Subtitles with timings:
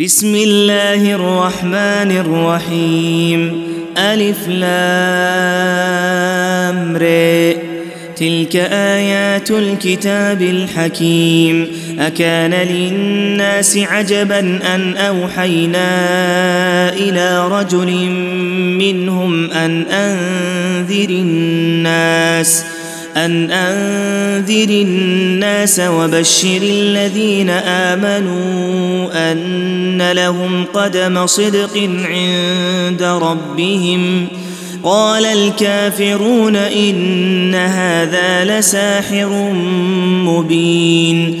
[0.00, 3.62] بسم الله الرحمن الرحيم
[3.98, 4.68] ألف لام
[6.96, 7.04] ر
[8.16, 11.66] تلك آيات الكتاب الحكيم
[11.98, 14.38] أكان للناس عجبا
[14.74, 15.88] أن أوحينا
[16.92, 17.90] إلى رجل
[18.78, 22.77] منهم أن أنذر الناس ۖ
[23.24, 34.26] أن أنذر الناس وبشر الذين آمنوا أن لهم قدم صدق عند ربهم.
[34.82, 39.50] قال الكافرون إن هذا لساحر
[40.24, 41.40] مبين.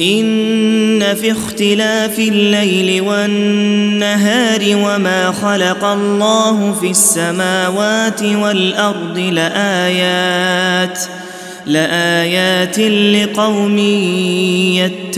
[0.00, 10.98] إن في اختلاف الليل والنهار وما خلق الله في السماوات والأرض لآيات
[11.66, 13.78] لآيات لقوم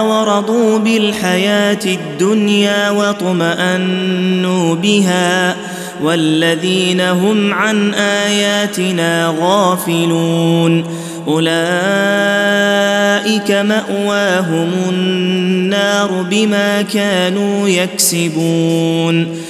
[0.00, 5.56] ورضوا بالحياة الدنيا واطمانوا بها
[6.04, 10.84] والذين هم عن آياتنا غافلون.
[11.28, 11.50] أولئك
[13.50, 19.42] مأواهم النار بما كانوا يكسبون.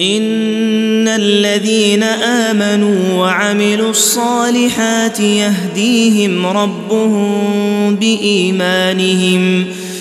[0.00, 9.66] إن الذين آمنوا وعملوا الصالحات يهديهم ربهم بإيمانهم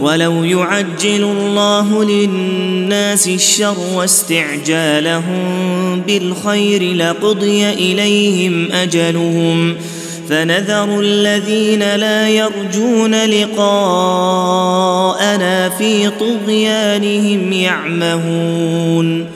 [0.00, 5.46] ولو يعجل الله للناس الشر واستعجالهم
[6.06, 9.74] بالخير لقضي إليهم أجلهم
[10.28, 13.68] فنذر الذين لا يرجون لقاءنا
[15.68, 19.35] في طغيانهم يعمهون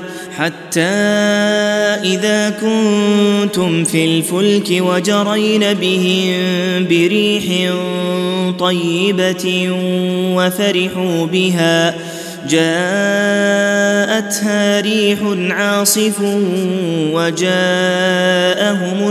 [0.37, 0.81] حتى
[2.03, 7.73] إذا كنتم في الفلك وجرين بهم بريح
[8.59, 9.69] طيبة
[10.35, 11.95] وفرحوا بها
[12.49, 12.81] جاءتها
[14.81, 15.19] ريح
[15.49, 16.21] عاصف
[17.13, 17.51] وجاءهم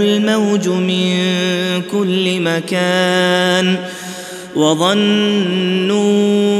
[0.00, 1.12] الموج من
[1.93, 3.76] كل مكان
[4.56, 6.59] وظنوا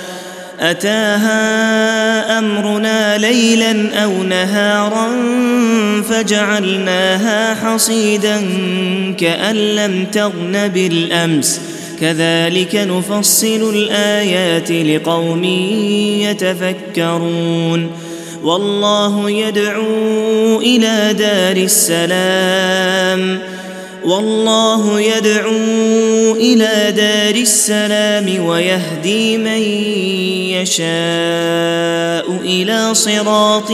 [0.61, 5.07] أتاها أمرنا ليلا أو نهارا
[6.09, 8.41] فجعلناها حصيدا
[9.19, 11.61] كأن لم تغن بالأمس.
[12.01, 15.43] كذلك نفصل الآيات لقوم
[16.23, 17.91] يتفكرون.
[18.43, 23.39] والله يدعو إلى دار السلام.
[24.05, 29.61] والله يدعو إلى دار السلام ويهدي من
[30.61, 33.71] يشاء إلى صراط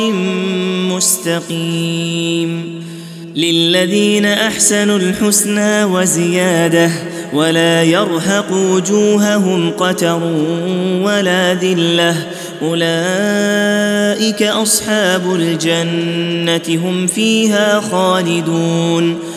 [0.96, 2.84] مستقيم.
[3.36, 6.91] للذين أحسنوا الحسنى وزيادة
[7.34, 10.19] ولا يرهق وجوههم قتر
[11.01, 12.15] ولا ذلة.
[12.62, 19.37] أولئك أصحاب الجنة هم فيها خالدون.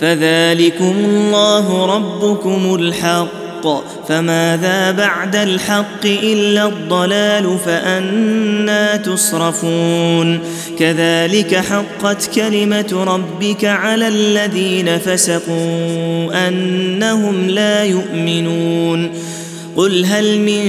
[0.00, 3.38] فذلكم الله ربكم الحق.
[4.08, 10.40] فماذا بعد الحق إلا الضلال فانى تصرفون.
[10.78, 19.10] كذلك حقت كلمة ربك على الذين فسقوا أنهم لا يؤمنون.
[19.76, 20.62] قل هل من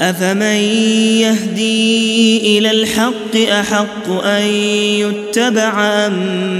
[0.00, 0.60] أفمن
[1.20, 6.12] يهدي إلى الحق أحق أن يتبع أم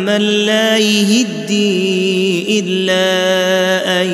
[0.05, 4.07] من لا يهدي إلا أن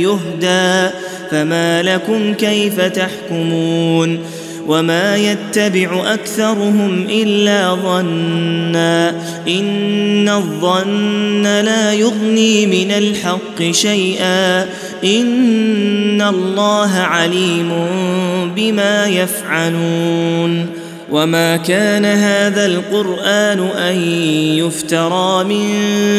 [0.00, 0.94] يهدى
[1.30, 4.20] فما لكم كيف تحكمون
[4.66, 9.10] وما يتبع أكثرهم إلا ظنا
[9.48, 14.66] إن الظن لا يغني من الحق شيئا
[15.04, 17.70] إن الله عليم
[18.56, 20.66] بما يفعلون
[21.10, 23.96] وما كان هذا القرآن أن
[24.58, 25.68] يفترى من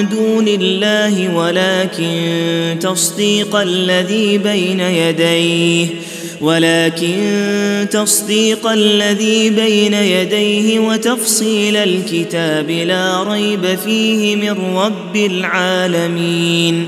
[0.10, 5.88] دون الله ولكن تصديق الذي بين يديه
[6.42, 16.88] ولكن تصديق الذي بين يديه وتفصيل الكتاب لا ريب فيه من رب العالمين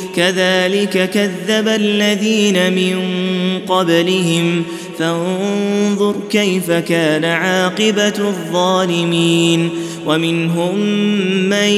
[0.15, 2.99] كذلك كذب الذين من
[3.67, 4.63] قبلهم.
[4.99, 9.69] فانظر كيف كان عاقبة الظالمين.
[10.05, 10.75] ومنهم
[11.49, 11.69] من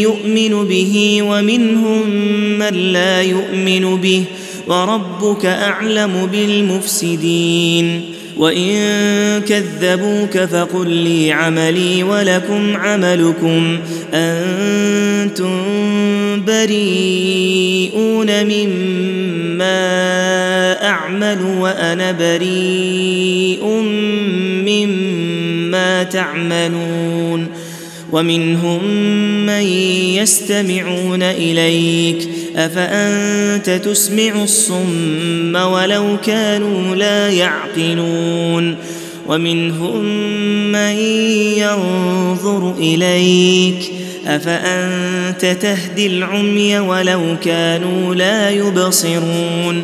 [0.00, 2.10] يؤمن به ومنهم
[2.58, 4.24] من لا يؤمن به.
[4.68, 8.00] وربك أعلم بالمفسدين.
[8.38, 8.76] وإن
[9.40, 13.78] كذبوك فقل لي عملي ولكم عملكم.
[14.14, 15.62] أنتم
[16.46, 19.72] بريئون مما
[20.88, 23.64] أعمل وأنا بريء
[24.66, 27.48] مما تعملون
[28.12, 28.84] ومنهم
[29.46, 29.62] من
[30.16, 38.76] يستمعون إليك أفأنت تسمع الصم ولو كانوا لا يعقلون
[39.28, 40.04] ومنهم
[40.72, 40.96] من
[41.58, 49.82] ينظر إليك أفأنت تهدي العمي ولو كانوا لا يبصرون؟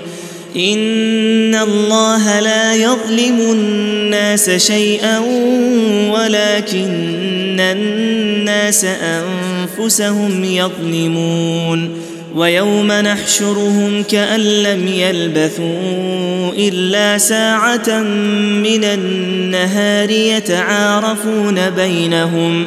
[0.56, 5.18] إن الله لا يظلم الناس شيئا
[6.10, 11.90] ولكن الناس أنفسهم يظلمون.
[12.34, 18.02] ويوم نحشرهم كأن لم يلبثوا إلا ساعة
[18.62, 22.66] من النهار يتعارفون بينهم.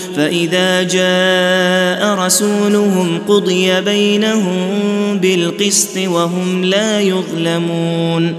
[0.15, 4.69] فإذا جاء رسولهم قضي بينهم
[5.17, 8.35] بالقسط وهم لا يظلمون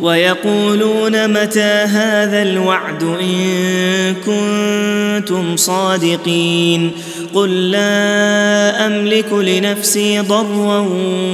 [0.00, 6.90] ويقولون متى هذا الوعد إن كنتم صادقين
[7.34, 10.78] قل لا أملك لنفسي ضرا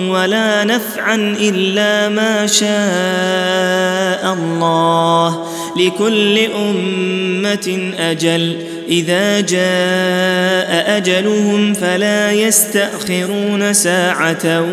[0.08, 5.44] ولا نفعا إلا ما شاء الله
[5.76, 8.56] لكل أمة أجل
[8.88, 14.64] إذا جاء أجلهم فلا يستأخرون ساعة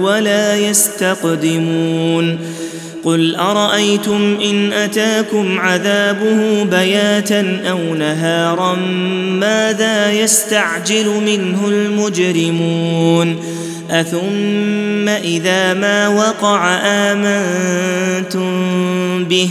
[0.00, 2.38] ولا يستقدمون.
[3.04, 8.74] قل أرأيتم إن أتاكم عذابه بياتا أو نهارا
[9.40, 13.36] ماذا يستعجل منه المجرمون؟
[13.90, 18.44] أثم إذا ما وقع آمنتم
[19.24, 19.50] به؟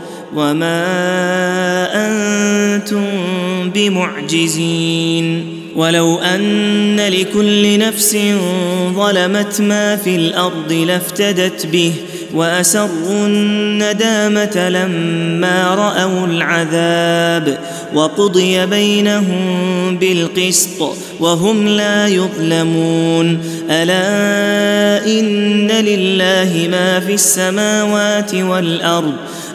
[0.35, 0.87] وما
[2.07, 3.05] أنتم
[3.73, 8.17] بمعجزين ولو ان لكل نفس
[8.95, 11.93] ظلمت ما في الأرض لافتدت به
[12.33, 17.59] واسروا الندامه لما راوا العذاب
[17.93, 23.39] وقضي بينهم بالقسط وهم لا يظلمون
[23.69, 29.13] الا ان لله ما في السماوات والارض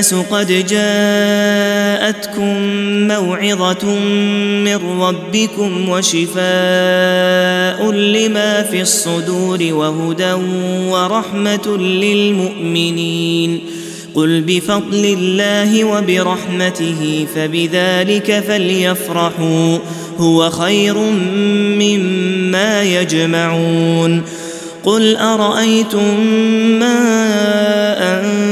[0.00, 2.56] الناس قد جاءتكم
[3.08, 3.94] موعظة
[4.64, 6.40] من ربكم وشفاء
[7.92, 10.32] لما في الصدور وهدى
[10.88, 13.60] ورحمة للمؤمنين.
[14.14, 19.78] قل بفضل الله وبرحمته فبذلك فليفرحوا
[20.18, 20.98] هو خير
[21.78, 24.22] مما يجمعون.
[24.84, 26.20] قل أرأيتم
[26.80, 27.00] ما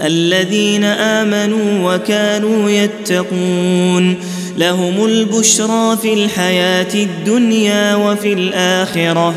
[0.00, 4.14] الذين آمنوا وكانوا يتقون
[4.58, 9.34] لهم البشرى في الحياة الدنيا وفي الآخرة.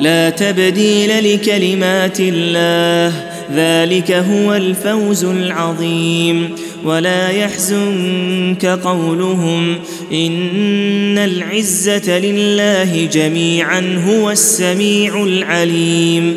[0.00, 3.12] لا تبديل لكلمات الله
[3.54, 6.50] ذلك هو الفوز العظيم.
[6.84, 9.76] ولا يحزنك قولهم
[10.12, 16.36] إن العزة لله جميعا هو السميع العليم.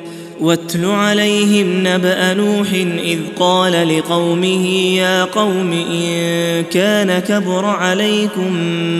[0.41, 2.67] واتل عليهم نبأ نوح
[3.03, 8.53] إذ قال لقومه يا قوم إن كان كبر عليكم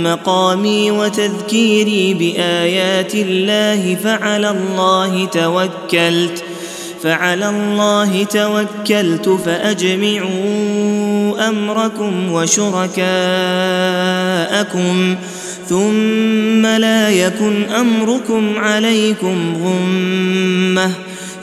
[0.03, 6.43] مقامي وتذكيري بآيات الله فعلى الله توكلت
[7.03, 10.29] فعلى الله توكلت فأجمعوا
[11.49, 12.95] أمركم وشركاءكم
[15.69, 20.91] ثم لا يكن أمركم عليكم غمة.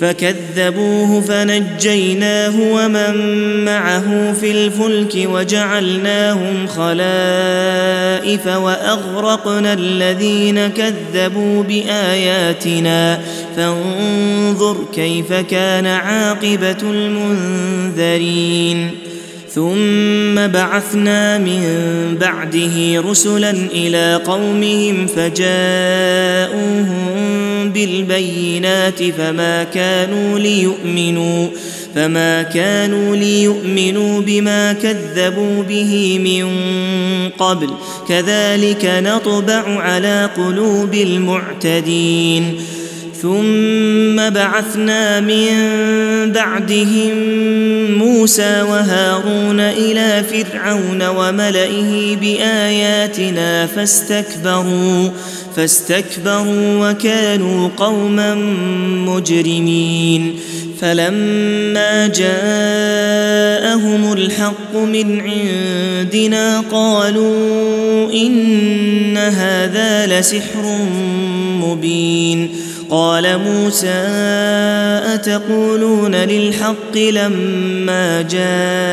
[0.00, 3.14] فكذبوه فنجيناه ومن
[3.64, 13.20] معه في الفلك وجعلناهم خلائف وأغرقنا الذين كذبوا بآياتنا.
[13.56, 18.90] فانظر كيف كان عاقبة المنذرين.
[19.54, 21.62] ثم بعثنا من
[22.20, 26.84] بعده رسلا إلى قومهم فجاءوهم
[27.72, 31.48] بالبينات فما كانوا ليؤمنوا
[31.94, 36.48] فما كانوا ليؤمنوا بما كذبوا به من
[37.28, 37.70] قبل.
[38.08, 42.60] كذلك نطبع على قلوب المعتدين.
[43.22, 45.50] ثم بعثنا من
[46.32, 47.10] بعدهم
[47.98, 55.08] موسى وهارون إلى فرعون وملئه بآياتنا فاستكبروا.
[55.56, 58.34] فاستكبروا وكانوا قوما
[59.06, 60.40] مجرمين.
[60.80, 70.78] فلما جاءهم الحق من عندنا قالوا إن هذا لسحر
[71.62, 72.50] مبين.
[72.90, 74.04] قال موسى
[75.14, 78.92] أتقولون للحق لما جاءكم؟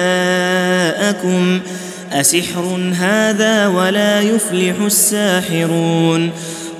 [2.11, 6.29] أسحر هذا ولا يفلح الساحرون.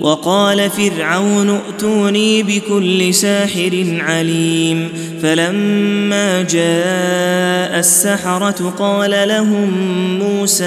[0.00, 4.88] وقال فرعون ائتوني بكل ساحر عليم
[5.22, 9.70] فلما جاء السحرة قال لهم
[10.18, 10.64] موسى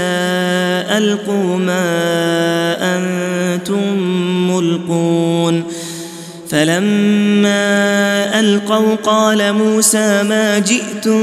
[0.98, 1.86] ألقوا ما
[2.98, 3.98] أنتم
[4.52, 5.64] ملقون
[6.50, 11.22] فلما ألقوا قال موسى ما جئتم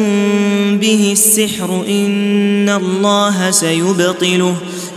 [0.79, 4.55] به السحر إن الله سيبطله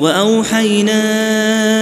[0.00, 1.02] وأوحينا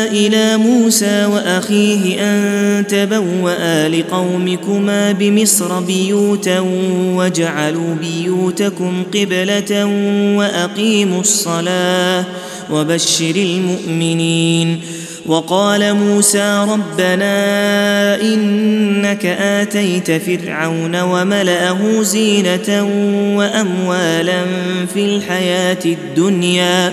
[0.07, 6.61] إلى موسى وأخيه أن تبوأ لقومكما بمصر بيوتا
[7.17, 9.85] وجعلوا بيوتكم قبلة
[10.37, 12.25] وأقيموا الصلاة
[12.71, 14.81] وبشر المؤمنين.
[15.27, 17.35] وقال موسى ربنا
[18.21, 22.89] إنك آتيت فرعون وملأه زينة
[23.37, 24.45] وأموالا
[24.95, 26.93] في الحياة الدنيا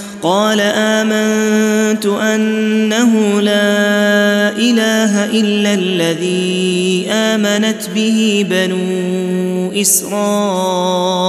[0.23, 11.21] قال آمنت أنه لا إله إلا الذي آمنت به بنو إسرائيل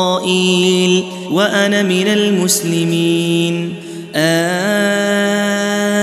[1.31, 3.75] وأنا من المسلمين.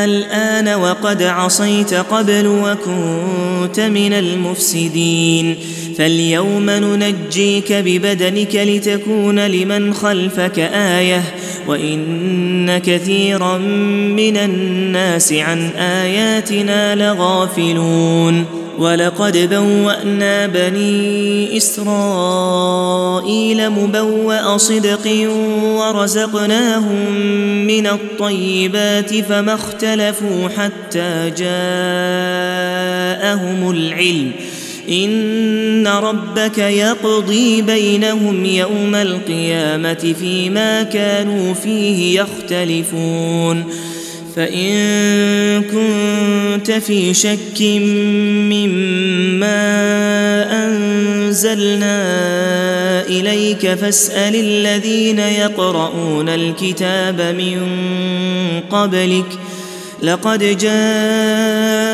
[0.09, 5.55] الآن وقد عصيت قبل وكنت من المفسدين.
[5.99, 11.23] فاليوم ننجيك ببدنك لتكون لمن خلفك آية
[11.67, 18.45] وإن كثيرا من الناس عن آياتنا لغافلون.
[18.77, 22.89] ولقد بوأنا بني إسرائيل
[23.69, 25.29] مبوأ صدق
[25.61, 27.11] ورزقناهم
[27.67, 31.49] من الطيبات فما اختلفوا حتى جاءهم
[33.71, 34.31] العلم.
[34.89, 43.63] إن ربك يقضي بينهم يوم القيامة فيما كانوا فيه يختلفون.
[44.35, 47.61] فإن كنت في شك
[48.51, 49.55] مما
[50.65, 52.01] أنزلنا
[53.07, 57.61] إليك فاسأل الذين يقرؤون الكتاب من
[58.69, 59.39] قبلك.
[60.03, 60.57] لقد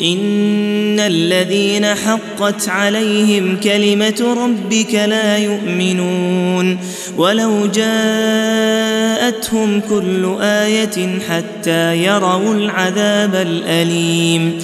[0.00, 6.78] إن الذين حقت عليهم كلمة ربك لا يؤمنون
[7.16, 9.00] ولو جاءتهم
[9.80, 14.58] كل آية حتى يروا العذاب الأليم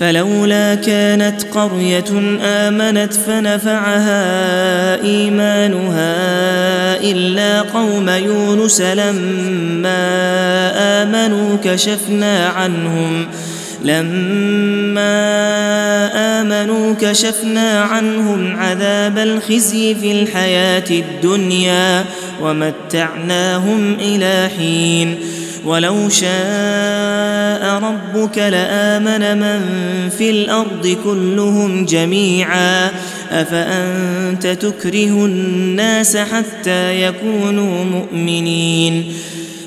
[0.00, 4.22] فلولا كانت قرية آمنت فنفعها
[5.02, 6.16] إيمانها
[7.02, 9.92] إلا قوم يونس لما
[11.02, 13.26] آمنوا كشفنا عنهم
[13.84, 15.20] لما
[16.40, 22.04] آمنوا كشفنا عنهم عذاب الخزي في الحياة الدنيا
[22.42, 25.18] ومتعناهم إلى حين.
[25.64, 29.60] ولو شاء ربك لآمن من
[30.18, 32.90] في الأرض كلهم جميعا.
[33.30, 39.12] أفأنت تكره الناس حتى يكونوا مؤمنين؟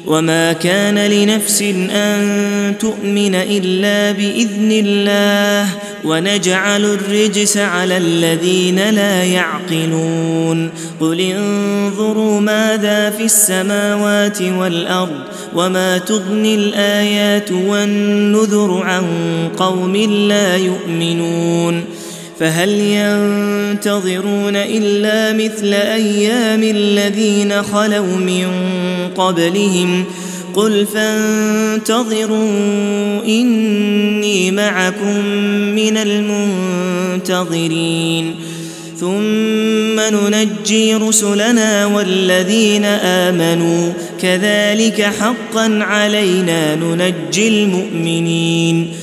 [0.07, 1.61] وما كان لنفس
[1.91, 5.69] ان تؤمن الا باذن الله
[6.05, 15.19] ونجعل الرجس على الذين لا يعقلون قل انظروا ماذا في السماوات والارض
[15.55, 19.05] وما تغني الايات والنذر عن
[19.57, 19.95] قوم
[20.27, 21.83] لا يؤمنون
[22.43, 28.47] فهل ينتظرون إلا مثل أيام الذين خلوا من
[29.15, 30.05] قبلهم؟
[30.53, 32.47] قل فانتظروا
[33.25, 35.25] إني معكم
[35.75, 35.97] من
[37.27, 38.35] المنتظرين.
[38.99, 43.93] ثم ننجي رسلنا والذين آمنوا.
[44.21, 49.02] كذلك حقا علينا ننجي المؤمنين.